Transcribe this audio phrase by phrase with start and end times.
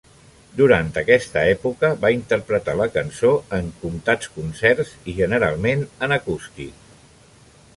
[0.59, 7.01] Durant aquesta època van interpretar la cançó en comptats concerts i generalment en acústic.